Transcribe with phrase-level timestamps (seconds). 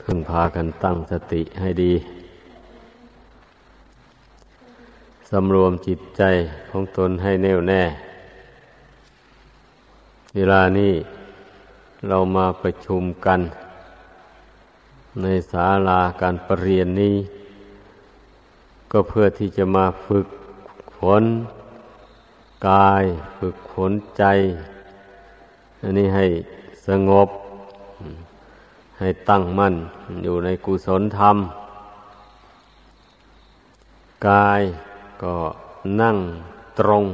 [0.00, 1.94] พึ่งพากันตั้งสติให้ดี
[5.30, 6.22] สำรวมจิตใจ
[6.70, 7.82] ของตนให้แน่วแน่
[10.34, 10.92] เวลานี้
[12.08, 13.40] เรามาประชุมกัน
[15.22, 17.16] ในศาลาการประเรียนนี้
[18.92, 20.26] ก็เพื่อที่จะมาฝึก
[20.96, 21.22] ฝน
[22.68, 23.04] กาย
[23.38, 24.24] ฝึกฝนใจ
[25.82, 26.26] อันนี้ให้
[26.86, 27.28] สงบ
[28.98, 29.74] ให้ตั้งมั่น
[30.22, 31.36] อยู่ในกุศลธรรม
[34.26, 34.62] กาย
[35.22, 35.36] ก็
[36.00, 36.16] นั่ง
[36.78, 37.04] ตรง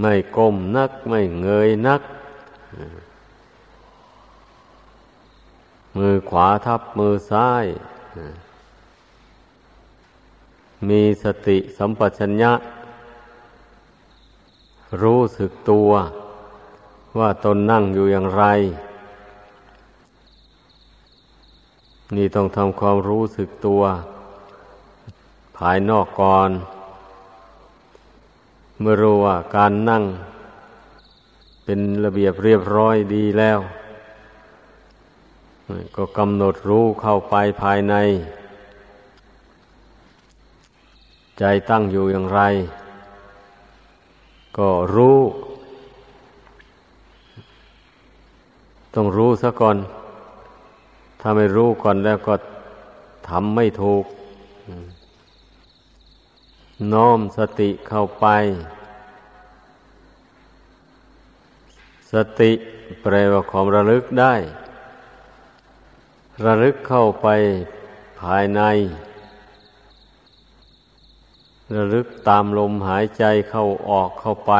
[0.00, 2.02] ไม่ก้มนัก ไม่เงยนัก
[5.96, 7.64] มือขวาทับมือซ้าย
[10.88, 12.52] มีสติสัมปชัญญะ
[15.02, 15.90] รู้สึกตัว
[17.18, 18.44] ว่าตนนั่งอยู่อย่างไร
[22.16, 23.82] นี่ต้องทำความรู้สึกตัว
[25.56, 26.50] ภายนอกก่อน
[28.80, 30.02] เมื่อรู้ว่าการนั่ง
[31.64, 33.58] เป็นระเบียบเรียบร้อยดีแล้ว
[35.96, 37.94] ก็กำหนดรู้เข้าไปภายใน
[41.38, 42.40] ใจตั้งอยู่อย่างไร
[44.58, 45.18] ก็รู้
[48.94, 49.76] ต้องรู้ซะก่อน
[51.20, 52.34] ถ้าไม่รู้ก่อนแล้วก็
[53.28, 54.04] ทำไม่ถูก
[56.92, 58.26] น้อมสติเข้าไป
[62.12, 62.50] สติ
[63.02, 64.34] แปลว่าความระลึกได้
[66.44, 67.28] ระลึกเข้าไป
[68.20, 68.62] ภายใน
[71.76, 74.52] ระลึกตามลมหายใจเข้าออกเข้าไป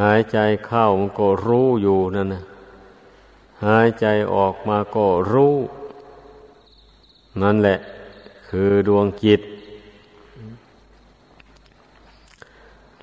[0.00, 2.44] หายใจเข้ามันก็รู้อยู่นั่นนะ
[3.62, 5.54] หายใจออกมาก็รู้
[7.42, 7.76] นั่นแหละ
[8.48, 9.40] คือดวงจิต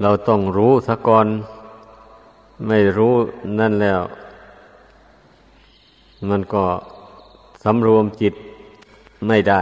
[0.01, 1.27] เราต้องรู้สะก่อน
[2.67, 3.13] ไม่รู้
[3.59, 4.01] นั่นแล้ว
[6.29, 6.65] มันก็
[7.63, 8.33] สำรวมจิต
[9.27, 9.61] ไม่ได้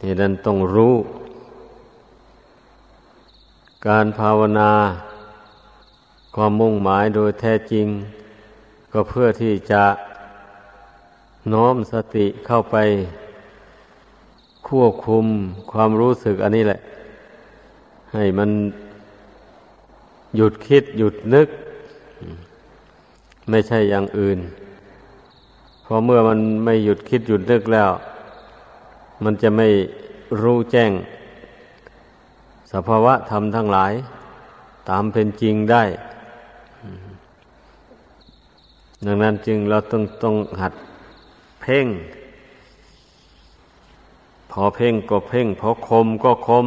[0.00, 0.94] ที่นั้นต้องรู้
[3.86, 4.70] การภาวนา
[6.34, 7.86] ความมุ่งหมายโดยแท้จริง
[8.92, 9.84] ก็เพื่อที่จะ
[11.52, 12.76] น้อมสติเข้าไป
[14.68, 15.24] ควบคุม
[15.72, 16.78] ความรู้สึกอันนี้แหละ
[18.14, 18.50] ให้มัน
[20.36, 21.48] หยุดคิดหยุดนึก
[23.50, 24.38] ไม่ใช่อย่างอื่น
[25.82, 27.90] เพราะเมื่อมันไม่หยุดคิดหยุดนึกแล้ว
[29.24, 29.68] มันจะไม่
[30.42, 30.90] รู้แจ้ง
[32.72, 33.92] สภาวะธรรมทั้งหลาย
[34.88, 35.84] ตามเป็นจริงได้
[39.06, 40.72] ดังนั้นจึงเราต้องต้องหัด
[41.60, 41.86] เพ่ง
[44.50, 46.66] พอเพ่งก็เพ่ง พอคมก็คม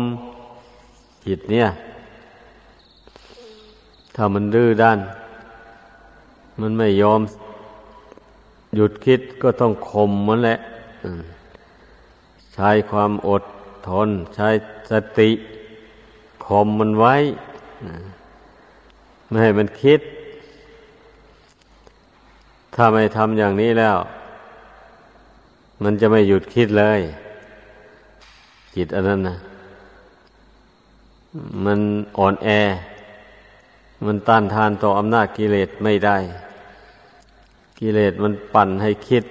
[1.26, 1.68] จิตเนี่ย
[4.16, 5.00] ถ้ามันดื้อด้าน
[6.62, 7.22] มันไม่ยอม
[8.76, 10.58] หยุดคิดก็ต้องคมมันแหละ
[12.54, 13.44] ใช้ความอด
[13.88, 14.48] ทน ใช้
[14.92, 15.30] สติ
[16.46, 17.16] คมมันไว้
[19.28, 20.02] ไม่ให้มันคิด
[22.80, 23.98] ถ้าไม่ทำอย่างนี้แล้ว
[25.84, 27.00] มันจะไม่หยุดคิดเลย
[28.76, 29.38] จิตอันนั้นนะ
[31.66, 31.80] มัน
[32.18, 32.50] อ่อนแอ
[34.06, 36.18] มันต้านทานต่ออำนาจกิเลสไม่ได้
[37.80, 39.24] กิเลสมันปั่นให้คิด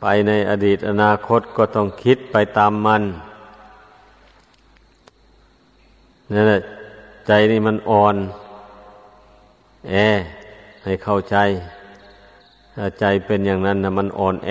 [0.00, 3.02] ไปในอดีตอนาคตก็ต้องคิดไปตามมัน
[6.32, 6.60] นั่นแหละ
[7.26, 8.16] ใจนี่มันอ่อน
[9.90, 9.94] แอ
[10.84, 11.36] ให้เข้าใจ
[12.74, 14.50] ถ้าใจเป็นอย่างนั้นนะมันอ่อนแอ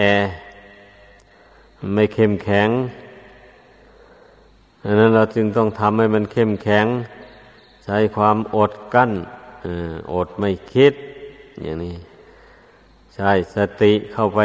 [1.95, 2.69] ไม่เข้มแข็ง
[4.83, 6.85] ดังนั้นเราจึงต้องทำให้มันเข้มแข็ง
[7.85, 9.11] ใช้ความอดกั้น
[10.13, 10.93] อดไม่คิด
[11.61, 11.95] อย่างนี้
[13.15, 14.39] ใช่สติเข้าไป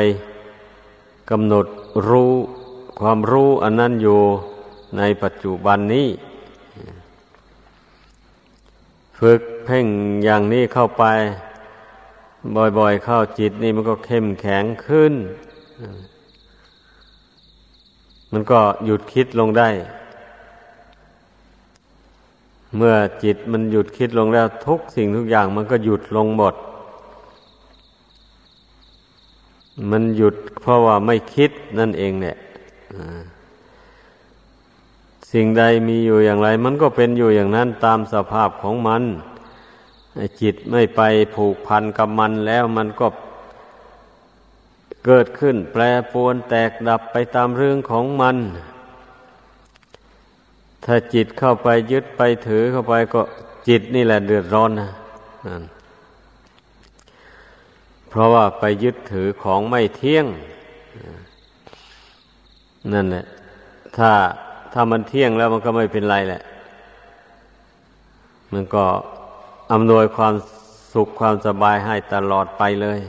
[1.31, 1.67] กำหนด
[2.09, 2.33] รู้
[3.01, 4.21] ความรู้อันนั้นอยู่
[4.99, 6.09] ในปัจจุบันนี้
[9.19, 9.87] ฝึกเพ่ง
[10.25, 11.05] อย่างนี้เข้าไป
[12.79, 15.13] บ่อยๆเข้าจิตนี่มันก็เข้มแข็งขึ้น
[18.33, 19.69] มันก็หยุดคิดลงได้
[22.77, 22.95] เมื่อ
[23.25, 26.55] จิตมันหยุดคิดลงแล้วทุกสิ่งทุกอย่างมันก็หยุดลงหมด
[29.91, 32.37] มันหยุดเพราะว่าไม่คิดนั่นเองเนี่ย
[35.33, 39.03] สิ่งใดมีอยู่อย่างไร มันก็เป็นอยู่อย่างนั้นตามสภาพของมัน
[40.41, 41.01] จิตไม่ไป
[41.35, 43.07] ผูกพันกับมันแล้วมันก็
[45.05, 45.83] เกิดขึ้น แปร
[46.13, 48.37] ปวนแตกดับไปตามเรื่องของมัน
[50.85, 53.21] ถ้าจิตเข้าไปยึดไปถือเข้าไปก็
[53.69, 54.91] จิตนี่แหละเดือดร้อนนะ
[58.09, 60.27] เพราะว่าไปยึดถือของไม่เที่ยง
[62.93, 63.25] นั่นแหละ
[63.97, 64.11] ถ้า
[64.73, 66.43] ถ้ามันเที่ยงแล้วมันก็ไม่เป็นไรแหละ
[68.53, 68.85] มันก็
[69.73, 70.35] อำนวยความ
[70.95, 73.01] สุขความสบายให้ตลอดไปเลย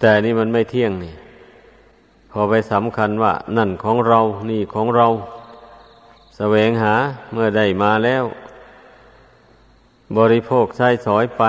[0.00, 1.14] แต่นี่มันไม่เที่ยงนี่
[2.30, 4.20] พอไปสำคัญว่า นั่นของเรา
[4.50, 5.14] นี่ของเราส
[6.36, 6.94] แสวงหา
[7.32, 8.24] เมื่อได้มาแล้ว
[10.18, 11.42] บริโภคใช้สอยไป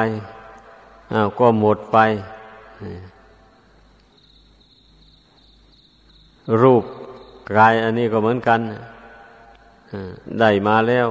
[1.14, 1.98] อ้าวก็หมดไป
[6.62, 6.84] รูป
[7.58, 8.60] กายอันนี้ก็เหมือนกัน
[10.40, 11.08] ได้มาแล้ว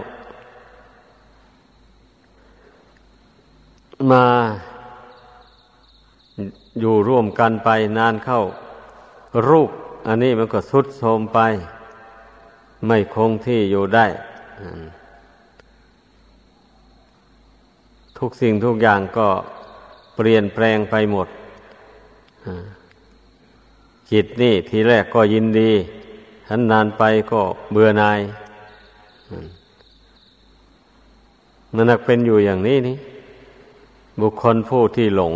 [4.11, 4.25] มา
[6.81, 7.69] อยู่ร่วมกันไป
[7.99, 8.41] นานเข้า
[9.49, 9.71] รูป
[10.07, 11.39] อันนี้มันก็สุดโทมไป
[12.87, 14.07] ไม่คงที่อยู่ได้
[18.19, 19.29] ทุกสิ่งทุกอย่างก็
[20.17, 21.29] เปลี่ยนแปลงไปหมด
[24.11, 25.71] จิตนี่ทีแรกก็ยินดี
[26.49, 27.03] ทันนานไป
[27.33, 27.41] ก็
[27.73, 28.21] เบื่อนาย
[31.75, 32.97] มันนักเป็นอยู่อย่างนี้นี่
[34.21, 35.35] บุคคลผู้ที่หลง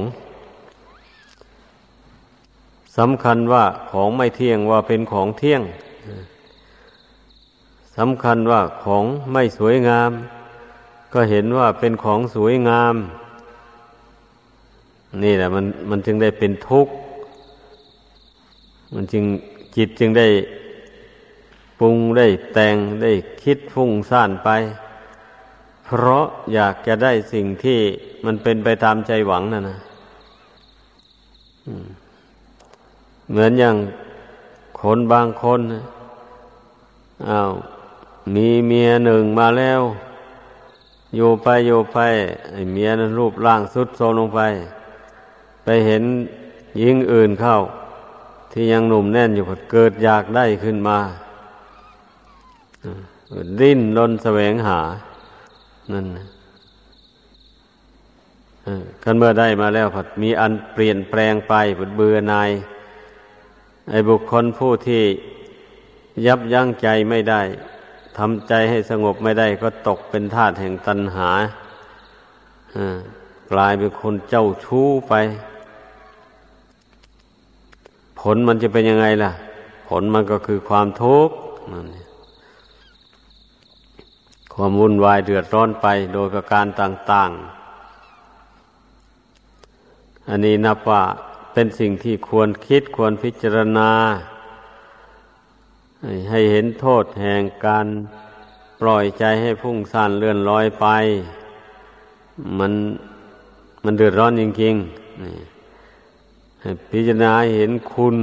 [2.99, 5.62] สำคัญว่าของไม่เที่ยงว่าเป็นของเที่ยง
[7.96, 10.11] สำคัญว่าของไม่สวยงาม
[11.12, 12.94] ก็เห็นว่าเป็นของสวยงาม
[15.23, 16.93] นี่แหละมันมันจึงได้เป็นทุกข์
[18.94, 19.25] มันจึง
[19.76, 20.28] จิตจึงได้
[21.78, 23.12] ปรุงได้แต่งได้
[23.43, 24.49] คิดฟุ้งซ่านไป
[25.86, 26.24] เพราะ
[26.54, 27.80] อยากจะได้สิ่งที่
[28.24, 29.78] มันเป็นไปตามใจหวังนั่นนะ
[33.30, 33.76] เหมือนอย่าง
[34.80, 35.60] คนบางคน
[37.28, 37.50] อ้าว
[38.34, 39.80] มีเมียหนึ่งมาแล้ว
[41.16, 41.98] อยู่ไปอยู่ไป
[42.52, 44.40] ไอเมียนั้นรูปร่างสุดโทรมลงไป
[45.64, 46.02] ไปเห็น
[46.78, 47.56] หญิงอื่นเข้า
[48.52, 50.98] ที่ยังหนุ่มแน่นอยู่เกิดอยากได้ขึ้นมา
[53.60, 54.78] ดิ้นรนแสวงหา
[55.92, 56.06] นั่น
[59.02, 62.50] กันเมื่อได้มาแล้วผัดมีอันเปลี่ยนแปลงไปผิดเบื่อนาย
[63.90, 65.02] ไอ้บุคคลผู้ที่
[66.26, 67.42] ยับยั้งใจไม่ได้
[68.18, 71.30] ทำใจให้สงบไม่ได้ก็ตกเป็นทาสแห่งตัณหา
[73.52, 75.14] กลายเป็นคนเจ้าชู้ไป
[78.20, 79.32] ผลมันจะเป็นยังไงล่ะ
[79.88, 81.34] ผลมันก็คือความทุกข์
[81.72, 81.86] นั่น
[84.58, 87.30] ความวุ่นวายเดือดร้อนไปโดยประการต่าง
[89.00, 91.02] ๆ อันนี้นับว่า
[91.52, 93.90] เป็นสิ่งที่ควรคิดควรพิจารณา
[96.30, 97.86] ให้เห็นโทษแห่งการ
[98.80, 100.86] ปล่อยใจให้พุ่งซ่านเลื่อนลอยไป
[102.58, 102.72] มัน
[103.84, 108.16] มันเดือดร้อนจริงๆพิจารณาเห็นคุณ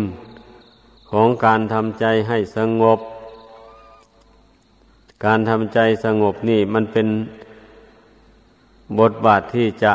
[1.11, 2.99] ของการทำใจให้สงบ
[5.25, 7.07] การทำใจสงบนี่มันเป็น
[8.99, 9.93] บทบาทที่จะ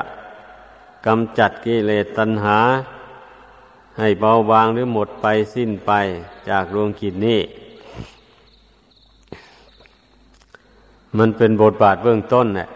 [1.06, 2.58] กำจัดกิเลสตัณหา
[3.98, 5.92] ให้เบาบางหรือหมดไปสิ้นไป
[6.48, 7.40] จากดวงกิจนี้
[11.18, 12.68] มันเป็นบทบาทเบื้องต้นแหละ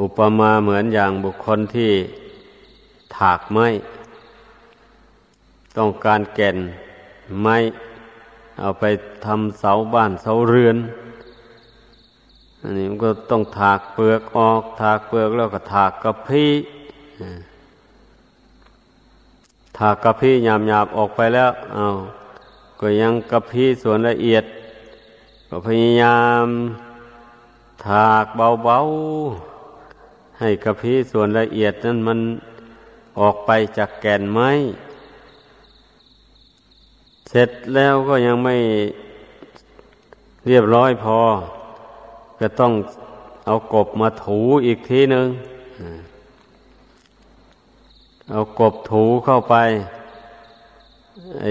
[0.00, 1.92] อุปมาเหมือนอย่างบุคคลที่
[3.16, 3.66] ถากไม้
[5.76, 6.56] ต้องการแก่น
[7.42, 7.56] ไม้
[8.60, 8.84] เอาไป
[9.24, 10.76] ทำเสาบ้านเสาเรือน
[12.60, 16.50] อันนี้มันก็ต้องถากเปลือกออก ถากเปลือกแล้วก็ถากกระพี้
[19.78, 21.86] ถากกระพี้หยาบหยาบออกไปแล้ว เอา
[22.80, 24.44] ก็ยังกระพี้ส่วนละเอียด
[25.48, 26.46] ก็พยายาม
[27.86, 32.18] ถากเบาๆ ให้กระพี้ส่วนละเอียดนั้นมัน
[33.18, 34.50] ออกไปจากแก่นไม้
[37.36, 38.56] เสร็จแล้วก็ยังไม่
[40.46, 41.18] เรียบร้อยพอ
[42.40, 42.72] ก็ต้อง
[43.46, 45.26] เอากบมาถูอีกทีหนึ่ง
[48.30, 49.54] เอากบถูเข้าไป
[51.40, 51.44] ไอ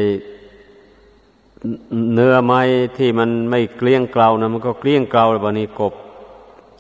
[2.15, 2.61] เนื้อไม้
[2.97, 5.93] ที่มันไม่เกลี้ยงเกลานะมันก็เกลี้ยงเกลาแบบนี้กบ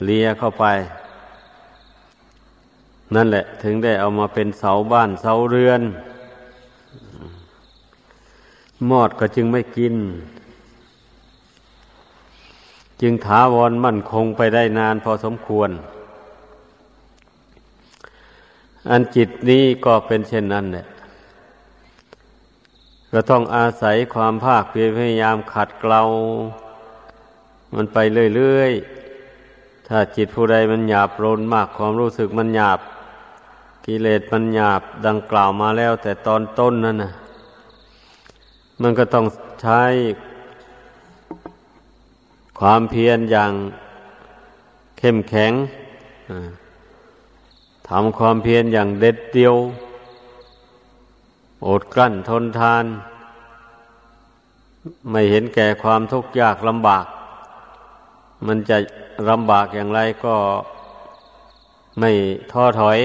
[0.05, 0.65] เลียเข้าไป
[3.15, 5.81] นั่นแหละ ถึงได้เอามาเป็นเสาบ้านเสาเรือน
[8.91, 9.95] มอดก็จึงไม่กิน
[13.01, 15.69] จึงถาวรมั่นคงไปได้นานพอสมควร
[18.89, 20.85] อันจิตนี้ก็เป็นเช่นนั้นแหละ
[23.11, 26.01] ก็ต้องอาศัยความภาคเพียรพยายามขัดเกลา
[27.75, 27.97] มันไป
[28.35, 32.79] เรื่อยๆ ถ้าจิตผู้ใดมันหยาบโลนมากความรู้สึกมันหยาบ
[33.85, 37.11] กิเลสมันหยาบดังกล่าวมาแล้วแต่ตอนต้นนั่นนะ
[38.83, 39.25] มันก็ต้อง
[39.61, 39.81] ใช้
[42.59, 43.53] ความเพียรอย่าง
[44.97, 45.51] เข้มแข็ง
[47.89, 49.55] ทำความเพียรอย่างเด็ดเดียว
[51.67, 52.85] อดกลั้นทนทาน
[55.11, 57.05] ไม่เห็นแก่ความทุกข์ยากลำบาก
[58.47, 58.77] มันจะ
[59.29, 60.35] ลำบากอย่างไรก็
[61.99, 62.11] ไม่
[62.51, 62.99] ท้อถอย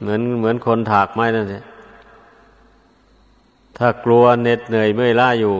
[0.00, 1.64] เหมือนเหมือนคนถากไม้นั่นแหละ
[3.84, 5.56] ถ้ากลัวเหน็ดเหนื่อยเมื่อยล้าอยู่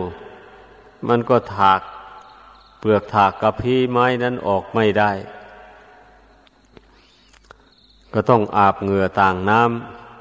[1.09, 1.81] มันก็ถาก
[2.81, 5.11] เปลือกถากกับพี่ไม้นั้นออกไม่ได้
[8.15, 9.61] ก็ต้องอาบเหงื่อต่างน้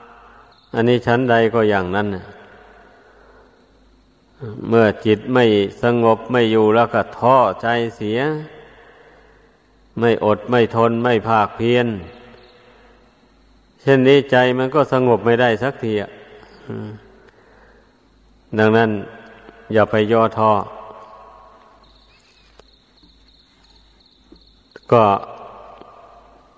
[0.07, 2.07] ำอันนี้ชั้นใดก็อย่างนั้น
[4.69, 5.45] เมื่อจิตไม่
[5.83, 8.19] สงบไม่อยู่แล้วก็ท้อใจเสีย
[9.99, 11.87] ไม่อดไม่ทนไม่ภาคเพียร
[13.81, 16.11] เช่นนี้ใจมันก็สงบไม่ได้สักทีอะ
[18.59, 18.89] ดังนั้น
[19.73, 20.51] อย่าไปย่อท้อ
[24.91, 25.03] ก็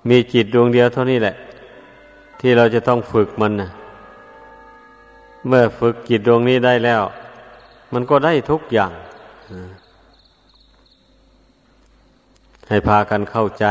[0.10, 1.36] มีจิตดวงเดียวเท่านี้แหละ
[2.40, 3.70] ที่เราจะต้องฝึกมันนะ
[5.48, 7.02] เมื่อฝึกจิตดวงนี้ได้แล้ว
[7.94, 8.92] มันก็ได้ทุกอย่าง
[12.68, 13.66] ให้พากันเข้าใจ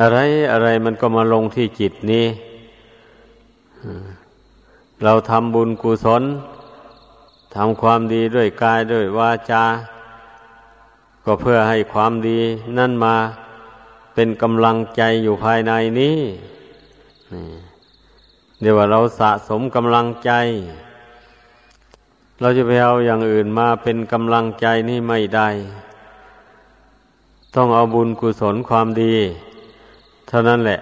[0.00, 0.18] อะไร
[0.52, 2.26] อะไรมันก็มาลงที่จิตนี้
[5.04, 6.22] เราทำบุญกุศล
[7.54, 9.64] ทำความดีด้วยกายด้วยวาจา
[11.24, 12.40] ก็เพื่อให้ความดี
[12.78, 13.16] นั่นมา
[14.14, 16.18] เป็นกำลังใจอยู่ภายในนี้
[18.60, 20.30] เดี๋ยวว่าเราสะสมกำลังใจ
[22.40, 25.48] เราจะไปเอาอย่างอื่นมาเป็นกำลังใจนี่ไม่ได้
[27.54, 29.14] ต้องเอาบุญกุศลความดี
[30.28, 30.80] เท่านั้นแหละ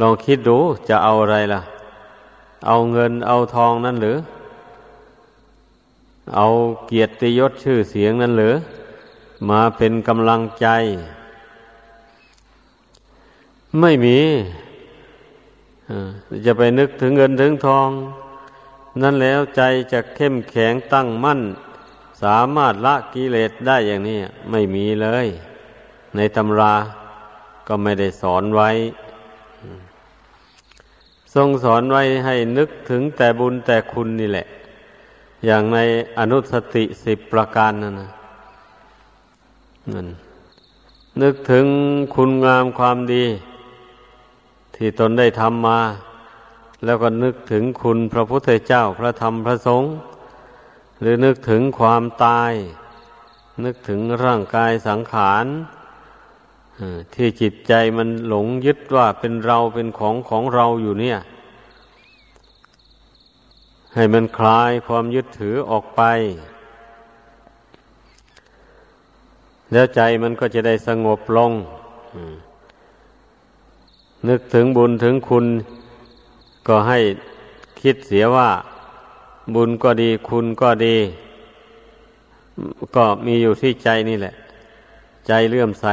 [0.00, 1.60] ลองคิดดูจะเอาอะไรล่ะ
[2.66, 4.18] เอาเงินเอาทองนั่นหรือ
[6.34, 6.46] เอา
[6.86, 8.54] เกียรติยศชื่อเสียงนั่นหรือ
[9.48, 10.66] มาเป็นกำลังใจ
[13.80, 14.18] ไม่มี
[16.46, 17.88] จะไปนึกถึงเงินถึงทอง
[19.02, 21.40] นั่นแล้วใจจะเข้มแข็งตั้งมั่น
[22.22, 24.18] สามารถละกิเลสได้อย่างนี้
[24.50, 25.26] ไม่มีเลย
[26.16, 26.74] ในตำรา
[27.66, 28.70] ก็ไม่ได้สอนไว้
[31.34, 34.46] ทรงสอนไว้ให้นึกถึงแต่บุญแต่คุณนี่แหละ
[35.46, 35.78] อย่างใน
[36.18, 38.10] อนุสติสิบประการนั่นนะ
[39.94, 40.08] นั่น
[41.22, 41.66] นึกถึง
[42.14, 43.24] คุณงามความดี
[44.74, 45.80] ที่ตนได้ทำมา
[46.84, 49.90] แล้วก็นึกถึงคุณพระพุทธเจ้าพระธรรมพระสงฆ์
[51.00, 52.52] หรือนึกถึงความตาย
[53.64, 55.44] นึกถึงร่างกายสังขาร
[57.14, 61.18] ที่จิตใจมันหลงยึดว่าเป็นเราเป็นของของเราอยู่เนี่ย
[63.94, 66.02] ให้มันคลายความยึดถือออกไป
[69.72, 71.52] แล้วใจมันก็จะได้สงบลง
[74.28, 75.46] นึกถึงบุญถึงคุณ
[76.68, 76.98] ก็ให้
[77.80, 78.50] คิดเสียว่า
[79.54, 80.96] บุญก็ดีคุณก็ดี
[82.96, 84.34] ก็มีอยู่ที่ใจนี่แหละ
[85.26, 85.86] ใจเลื่อมใส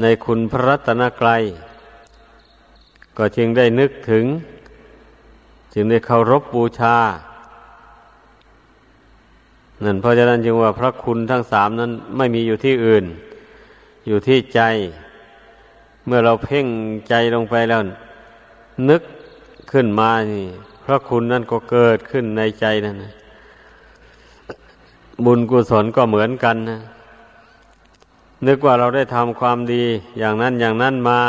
[0.00, 1.42] ในคุณพระรัตนกรัย
[3.18, 4.24] ก็จึงได้นึกถึง
[5.74, 6.96] จึงได้เคารพบบูชา
[9.84, 13.04] นั่นเพราะฉะนั้นจึงว่าพระคุณทั้งสามนั้นไม่มีอยู่ที่อื่น
[14.06, 14.60] อยู่ที่ใจ
[16.06, 16.66] เมื่อเราเพ่ง
[17.08, 17.80] ใจลงไปแล้ว
[18.88, 19.02] นึก
[19.72, 20.44] ขึ้นมานี่
[20.84, 23.12] พระคุณนั้นก็เกิดขึ้นในใจนั่นนะ
[25.24, 26.78] บุญกุศลก็เหมือนกันนะ
[28.46, 29.84] นึกว่าเราได้ทำความดี
[30.18, 31.20] อย่างนั้นอย่างนั้นมา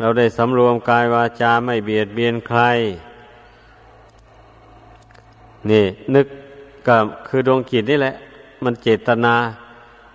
[0.00, 2.60] เราได้สำรวมกายวาจาไม่เบียดเบียนใคร
[5.70, 6.26] นี่นึก
[6.88, 8.14] กับคือดวงจิตนี่แหละ
[8.64, 9.34] มันเจตนา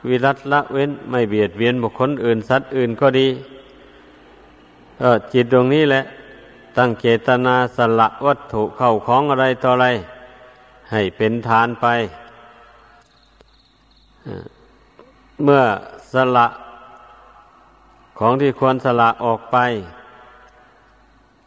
[0.08, 3.28] วิรัตละเว้นไม่เบียดเบียนบุคคลอื่นสัตว์อื่นก็ดี
[5.00, 6.01] เออจิตดวงนี้แหละ
[6.78, 9.88] ตั้งเจตนาสละวัตถุเข้าของอะไรต่ออะไร
[10.92, 11.86] ให้เป็นทานไป
[15.43, 15.63] เมื่อ
[16.13, 16.48] สละ
[18.19, 19.58] ของที่ควรสละออกไป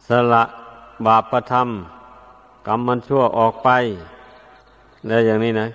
[0.07, 0.43] สละ
[1.05, 1.67] บาปประธรรม
[2.67, 3.69] กรรมมันชั่วออกไป
[5.07, 5.67] แล้วอย่างนี้นะ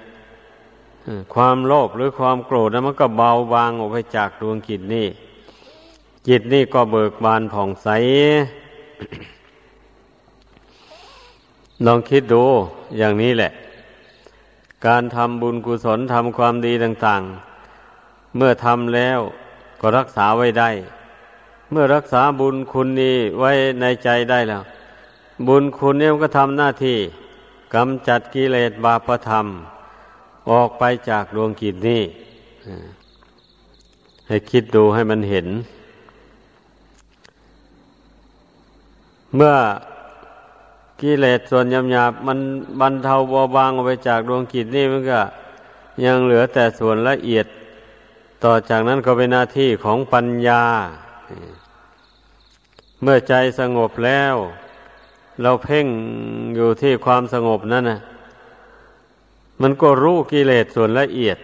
[1.35, 5.07] ความโลภหรือความโกรธนะมันก็เบาบางออกไปจากดวงจิตนี่
[6.29, 7.89] จิตนี่ก็เบิกบานผ่องใส
[11.87, 12.45] ลองคิดดู
[12.99, 13.51] อย่างนี้แหละ
[14.87, 17.48] การทำบุญกุศลทำความดีต่าง ๆ
[18.37, 19.21] เมื่อทำแล้ว
[19.81, 20.71] ก็รักษาไว้ได้
[21.71, 24.63] เมื่อรักษาบุญคุณนี้ไว้ในใจได้แล้ว
[25.47, 26.99] บุญคุณเนี่ยมันก็ทำหน้าที่
[27.75, 29.47] กำจัดกิเลสบาปธรรม
[30.51, 32.03] ออกไปจากดวงกิจนี้
[34.29, 35.47] ให้คิดดูให้มันเห็น
[39.35, 39.55] เมื่อ
[41.01, 42.39] กิเลสส่วนหยาบมัน
[42.81, 45.21] บรรเทาเบาบางออกไปจากดวงกิจนี้มันก็
[46.05, 47.47] ยังเหลือแต่ส่วนละเอียด
[48.45, 50.63] ต่อจากนั้นก็เป็นหน้าที่ของปัญญา
[53.03, 54.35] เมื่อใจสงบแล้ว
[55.43, 55.87] เราเพ่ง
[56.55, 58.01] อยู่ที่ความสงบนั่นนะ
[59.63, 61.39] มันก็รู้กิเลสส่วนละเอียด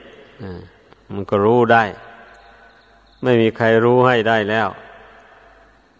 [1.12, 1.84] มันก็รู้ได้
[3.22, 4.68] ไม่มีใครรู้ให้ได้แล้ว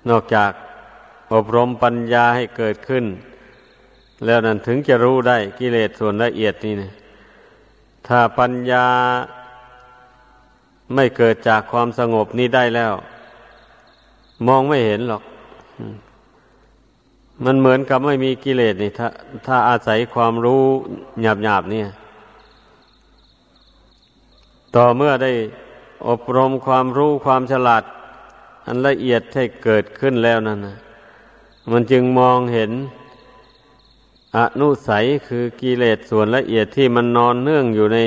[0.08, 0.52] นอกจาก
[1.32, 3.04] อบรมปัญญาให้เกิดขึ้น
[4.24, 6.90] แล้วนั้นถึงจะรู้ได้กิเลสส่วนละเอียดนี่นะ
[8.06, 8.86] ถ้าปัญญา
[10.94, 12.92] ไม่เกิดจากความสงบนี้ได้แล้ว
[14.46, 15.22] มองไม่เห็นหรอก
[17.44, 19.08] มันเหมือนกับไม่มีกิเลสนี่ ถ้า
[19.46, 20.62] ถ้าอาศัยความรู้
[21.22, 21.86] หยาบหยาบเนี่ย
[24.74, 25.32] ต่อเมื่อได้
[26.08, 27.82] อบรมความรู้ความฉลาด
[28.66, 30.76] อันละเอียดให้เกิดขึ้นแล้วนั่นนะ
[31.70, 32.70] มันจึงมองเห็น
[34.36, 37.98] อนุสัยคือกิเลสส่วนละเอียดที่มันนอนเนื่องอยู่ใน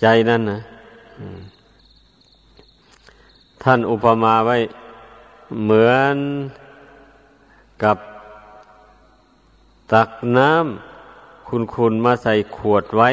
[0.00, 0.60] ใจนั่นนะ
[3.62, 4.56] ท่านอุปมาไว้
[5.62, 6.16] เหมือน
[7.82, 7.96] กับ
[9.92, 13.10] ตักน้ำคุณๆมาใส่ขวดไว้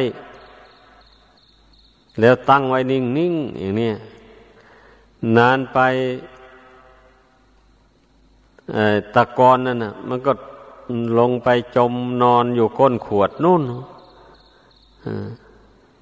[2.19, 3.91] แล้วตั้งไว้นิ่งๆอย่างนี้
[5.37, 5.79] นานไป
[9.15, 10.31] ตะกอนนั่นนะมันก็
[11.19, 13.61] ลงไปจมนอนอยู่ก้นขวดนู่น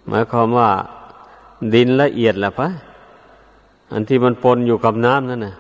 [0.08, 0.70] หมายความว่า
[1.74, 2.68] ดินละเอียดแหละปะ
[3.92, 5.56] อันที่มันปนอยู่กับน้ำนั่นน่ะ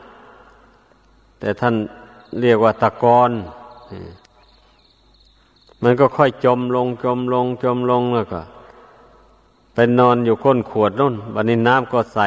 [1.40, 1.76] แต่ท่าน
[2.42, 3.32] เรียกว่าตะกอน
[5.84, 8.42] มันก็ค่อยจมลง จมลง จมลงแล้วก็
[9.74, 12.20] เป็นนอนอยู่ก้นขวดนู่นบันนี้น้ำก็ใส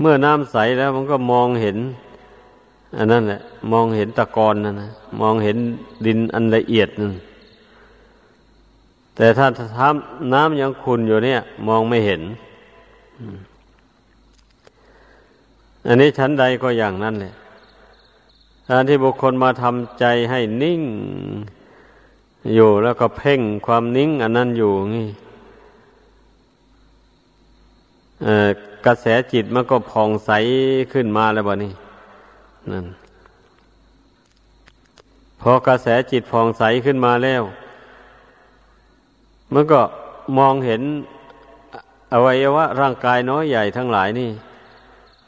[0.00, 1.78] เมื่อน้ำใสแล้ว มันก็มองเห็น
[2.96, 3.40] อันนั้นแหละ
[3.72, 5.56] มองเห็นตะกอนนั่นนะมองเห็น
[6.06, 7.12] ดินอันละเอียดนั่น
[9.16, 9.46] แต่ถ้า
[9.78, 12.22] ทำน้ำยังขุนอยู่เนี่ย มองไม่เห็น
[15.86, 17.34] อันนี้ชั้นใดก็อย่างนั้นแหละ
[18.68, 20.82] การที่บุคคลมาทำใจให้นิ่ง
[22.54, 25.08] อยู่แล้วก็เพ่งความนิ่ง อันนั้นอยู่นี่
[28.86, 30.30] กระแสจิตมันก็ผ่องใส
[30.92, 31.72] ขึ้นมาแล้วบ่นี่
[32.70, 32.86] นั่น
[35.40, 37.42] พอกระแสจิตผ่องใสขึ้นมาแล้ว
[39.52, 39.80] มันก็
[40.38, 40.82] มองเห็น
[42.12, 44.30] อวัยวะร่างกายน้อยใหญ่ทั้งหลายนี่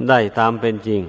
[0.09, 1.02] ได้ตามเป็นจริง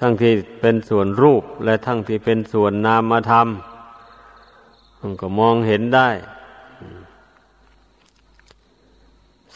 [0.00, 3.48] ทั้งที่เป็นส่วนรูปและทั้งที่เป็นส่วนนามธรรม
[5.00, 6.08] มันก็มองเห็นได้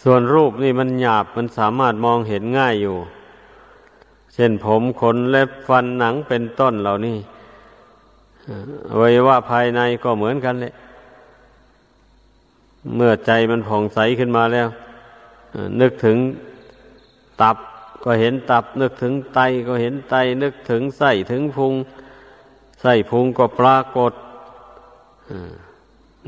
[0.02, 2.96] ส่วนรูปนี่มันหยาบมันสามารถมองเห็นง่ายอยู่
[4.34, 7.16] เช่นผมขนเล็บฟันหนังเป็นต้นเหล่านี้
[8.90, 10.72] อวัยวะภายในก็เหมือนกันเลย
[12.96, 14.68] เมื่อใจมันผ่องใสขึ้นมาแล้ว
[15.80, 16.16] นึกถึง
[17.42, 17.56] ตับ
[18.04, 21.74] ก็เห็นตับนึกถึงไตก็เห็นไตนึกถึงไส้ถึงพุง
[22.80, 24.12] ไส้พุงก็ปรากฏ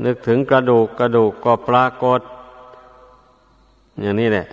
[0.05, 2.21] นึกถึงกระดูกกระดูกก็ปรากฏ
[4.01, 4.47] อย่างนี้แหละ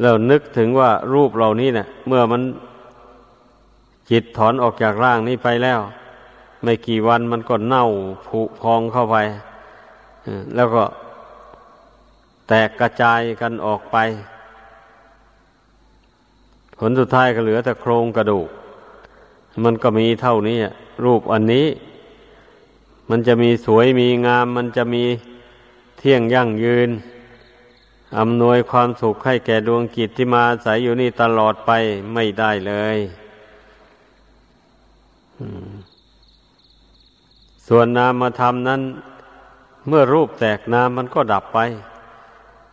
[0.00, 2.42] แล้วนึกถึงว่ารูปเหล่านี้เนะี่ยเมื่อมัน
[4.10, 5.80] จิตถอนออกจากร่างนี้ไปแล้ว
[6.62, 7.84] ไม่กี่วันมันก็เน่า
[8.26, 9.16] ผุพองเข้าไป
[10.54, 10.84] แล้วก็
[12.48, 13.96] แตกกระจายกันออกไป
[16.82, 18.48] ผลสุดท้ายก็เหลือแต่โครงกระดูก
[19.64, 20.58] มันก็มีเท่านี้
[21.04, 21.66] รูปอันนี้
[23.10, 25.04] มันจะมีสวยมีงาม มันจะมี
[25.98, 26.90] เที่ยงยั่งยืน
[28.18, 31.70] อำนวยความสุขให้แก่ดวงกิจที่มาอาศัยอยู่นี่ตลอดไป
[32.14, 32.96] ไม่ได้เลย
[37.66, 38.80] ส่วนนามธรรมนั้น
[39.88, 41.58] เมื่อรูปแตกนามมันก็ดับไป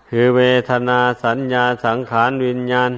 [0.10, 2.92] คือเวทนาสัญญาสังขารวิญญาณ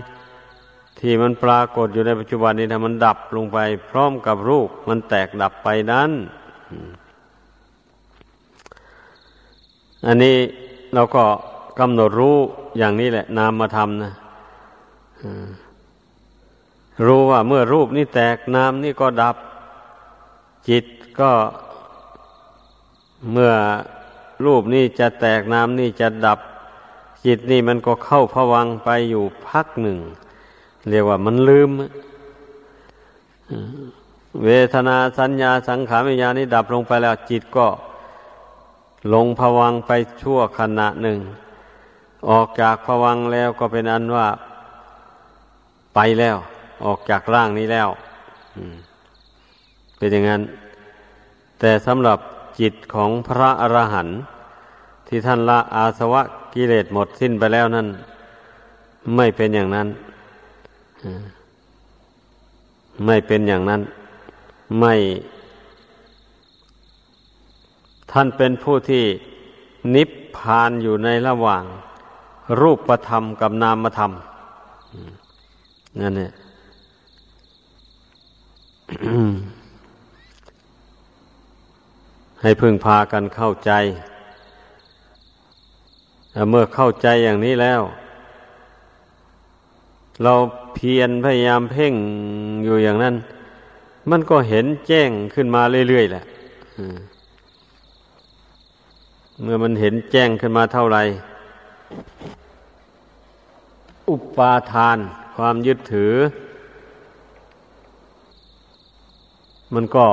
[1.00, 3.58] ที่มันปรากฏอยู่ในปัจจุบันนี้ถ้ามันดับลงไป
[3.90, 6.12] พร้อมกับรูป มันแตกดับไปนั้น
[10.06, 10.38] อันนี้
[10.94, 11.24] เราก็
[11.80, 12.38] กำหนดรู้
[12.78, 14.14] อย่างนี้แหละ นามมาทำนะ
[17.06, 19.36] รู้ว่าเมื่อรูปนี้แตกนามนี่ก็ดับ
[20.70, 20.86] จิต
[21.20, 21.32] ก็
[23.32, 23.54] เมื่อ
[24.46, 26.40] รูปนี่จะแตกนามนี่จะดับ
[27.26, 30.00] จิตนี่มันก็เข้าผวังไปอยู่พักหนึ่ง
[30.90, 31.70] เรียกว่ามันลืม
[34.46, 37.68] เวทนาสัญญาสังขารวิญญาณนี่ดับลงไปแล้วจิตก็
[39.14, 41.20] ลงผวังไปชั่วขณะหนึ่ง
[42.30, 44.28] ออกจากผวังแล้วก็เป็นอันว่า
[45.96, 46.38] ไปแล้ว
[46.86, 47.90] ออกจากร่างนี้แล้ว
[49.98, 50.42] เป็นอย่างนั้น
[51.60, 52.20] แต่สำหรับ
[52.60, 54.18] จิตของพระอรหันต์
[55.08, 56.22] ที่ท่านละอาสวะ
[56.54, 57.88] กิเลสหมดสิ้นไปแล้วนั้น
[59.16, 59.88] ไม่เป็นอย่างนั้น
[63.06, 63.82] ไม่เป็นอย่างนั้น
[64.80, 64.94] ไม่
[68.12, 69.04] ท่านเป็นผู้ที่
[69.96, 71.64] นิพพานอยู่ในระหว่าง
[72.60, 74.12] รูปธรรมกับนามธรรม
[76.02, 76.32] นั่นเนี่ย
[82.42, 83.72] ให้พึงพากันเข้าใจ
[86.50, 87.82] เมื่อเข้าใจอย่างนี้แล้ว
[90.24, 90.34] เรา
[90.76, 91.94] เพียรพยายามเพ่ง
[92.64, 93.16] อยู่อย่างนั้น
[94.10, 96.24] มันก็เห็นแจ้งขึ้นมาเรื่อยๆแหละ
[99.42, 101.02] เมื่อมันเห็นแจ้งขึ้นมาเท่าไหร่
[104.10, 104.98] อุปาทาน
[105.36, 106.14] ความยึดถือ
[109.74, 110.06] มันก็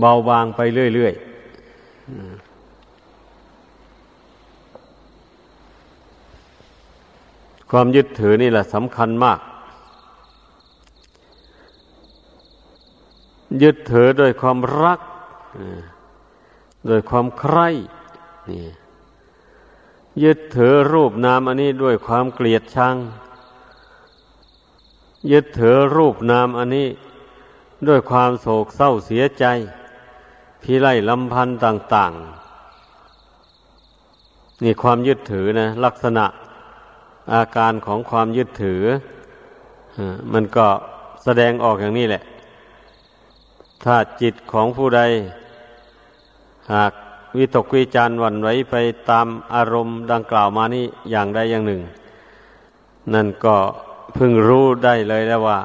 [0.00, 0.60] เบาบางไป
[0.94, 2.47] เรื่อยๆ
[7.70, 9.40] ความยึดถือนี่แหละสำคัญมาก
[13.62, 15.00] ยึดถือโดยความรัก
[16.86, 17.68] โดยความใคร่
[18.48, 18.64] นี่
[20.24, 22.96] ยึดถือรูปนามอันนี้ด้วยความเกลียดชัง
[25.32, 26.88] ยึดถือรูปนามอันนี้
[27.88, 29.44] ด้วยความโศกเศร้าเสียใจ
[30.62, 32.12] พิไรลำพันธ์ต่าง
[33.78, 36.24] ๆ นี่ความยึดถือนะ ลักษณะ
[37.32, 38.82] อาการของความยึดถือ
[40.32, 40.66] มันก็
[41.24, 42.22] แสดงออกอย่างนี้แหละ
[43.84, 45.00] ถ้าจิตของผู้ใด
[46.72, 46.92] หาก
[47.36, 48.74] วิตกวิจารวันไหวไป
[49.10, 51.82] ตามอารมณ์ดังกล่าวมานี่อย่างใดอย่างหนึ่ง
[53.14, 53.56] นั่นก็
[54.16, 55.58] พึงรู้ได้เลยแล้วว่า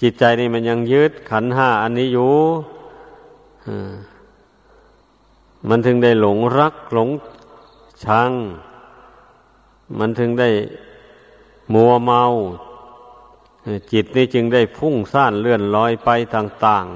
[0.00, 2.34] จิตใจนี่มันยังยึดขันห้าอันนี้อยู่
[5.68, 7.08] มันถึงได้หลงรักหลง
[8.04, 8.30] ชัง
[9.98, 10.50] มันถึงได้
[11.74, 12.22] มัวเมา
[13.92, 16.86] จิตนี่จึงได้พุ่งซ่านเลื่อนลอยไปต่าง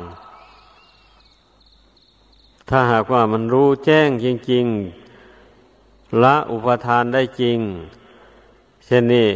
[1.54, 4.66] ๆ ถ้าหากว่ามันรู้แจ้งจริง
[5.44, 7.58] ๆ ละอุปทานได้จริง
[8.84, 9.28] เช่นนี้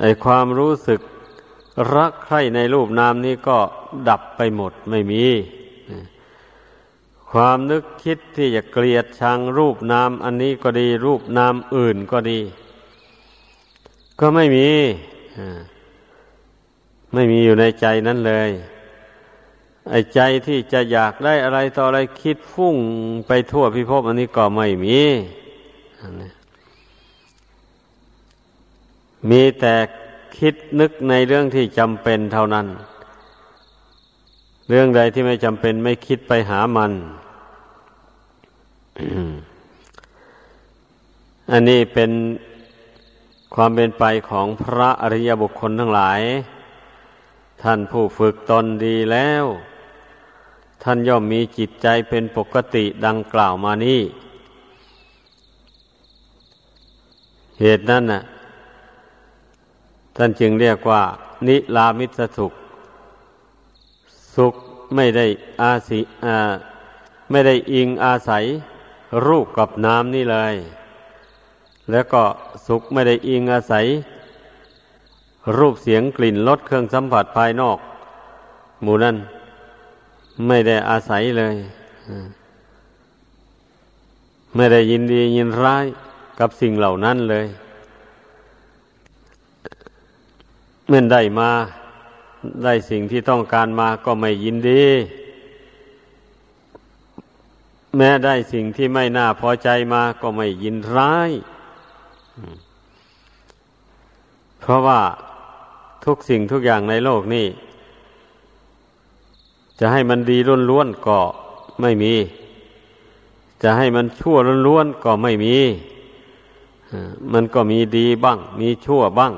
[0.00, 1.00] ไอความรู้สึก
[1.94, 3.58] รักใคร่ในรูปนามนี้ก็
[4.08, 5.24] ดับไปหมดไม่มี
[7.30, 12.40] ความนึกคิดที่จะเกลียดชังรูปนามอันนี้ก็ดี รูปนามอื่นก็ดี
[14.20, 14.68] ก็ไม่มี
[17.14, 18.50] ไม่มีอยู่ในใจนั้นเลย
[19.90, 22.76] ไอ้ใจที่จะอยากได้อะไรต่ออะไรคิดฟุ้ง
[23.26, 24.98] ไปทั่วพิภพอันนี้ก็ไม่มี
[29.30, 29.74] มีแต่
[30.38, 32.66] คิดนึกในเรื่องที่จำเป็นเท่านั้น
[34.72, 36.92] เรื่องใดที่ไม่จำเป็นไม่คิดไปหามัน
[41.50, 42.10] อันนี้เป็น
[43.54, 46.20] ความเป็นไปของพระอริยบุคคลทั้งหลาย
[47.62, 49.44] ท่านผู้ฝึกตนดีแล้ว
[50.82, 54.00] ท่านย่อมมีจิตใจเป็นปกติดังกล่าวมานี้
[57.60, 58.22] เหตุนั้นน่ะ
[60.16, 61.02] ท่านจึงเรียกว่า
[61.46, 62.52] นิลามิสสุข
[64.34, 64.54] สุข
[64.94, 65.26] ไม่ได้
[65.60, 66.38] อาศิอา
[67.30, 68.44] ไม่ได้อิงอาศัย
[69.26, 70.54] รูปกับน้ำนี่เลย
[71.90, 72.22] แล้วก็
[72.66, 73.86] สุขไม่ได้อิงอาศัย
[75.56, 77.78] รูปเสียงกลิ่นรสเครื่องสัมผัสภายนอก
[78.82, 79.16] หมู่นั้น
[80.46, 81.56] ไม่ได้อาศัยเลย
[84.56, 85.86] ไม่ได้ยินดียินร้าย
[86.40, 87.46] กับสิ่งเหล่านั้นเลย
[90.88, 91.50] เมื่อได้มา
[92.64, 94.86] ได้สิ่งที่ต้องการมาก็ไม่ยินดี
[97.96, 101.30] แม้ได้สิ่งที่ไม่น่าพอใจมาก็ไม่ยินร้าย
[104.60, 105.00] เพราะว่า
[106.04, 107.46] ทุกสิ่งทุกอย่างในโลกนี้
[109.78, 110.38] จะให้มันดี
[110.70, 111.18] ล้วนๆก็
[111.80, 112.14] ไม่มี
[113.62, 115.56] จะให้มันชั่วล้วนๆก็ไม่มี
[117.32, 119.32] มันก็มีดีบ้าง มีชั่วบ้าง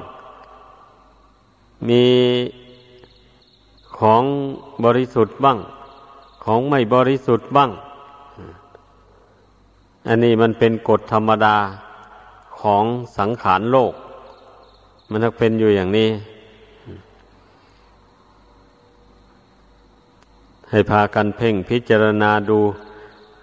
[1.88, 2.03] มี
[3.99, 4.23] ของ
[4.85, 5.59] บริสุทธิ์บ้าง
[6.45, 7.71] ของไม่บริสุทธิ์บ้าง
[10.09, 11.57] อันนี้มันเป็นกฎธรรมดา
[12.61, 12.85] ของ
[13.19, 13.93] สังขารโลก
[15.11, 16.11] มันต้องเป็นอยู่อย่างนี้
[20.71, 22.59] ให้พากันเพ่งพิจารณาดู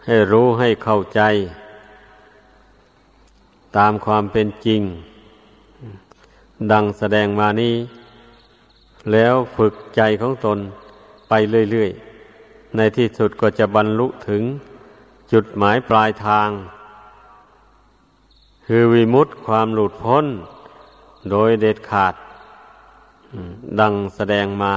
[0.06, 1.22] ให้รู้ให้เข้าใจ
[3.78, 4.82] ตามความเป็นจริง
[6.72, 7.76] ดังแสดงมานี้
[9.14, 10.60] แล้วฝึกใจของตน
[11.30, 11.34] ไป
[11.72, 14.44] เรื่อยๆ ในที่สุดก็จะบรรลุถึง
[15.32, 16.50] จุดหมายปลายทาง
[18.66, 20.26] คือวิมุตติความหลุดพ้น
[21.32, 22.14] โดยเด็ดขาด
[23.80, 24.76] ดังแสดงมา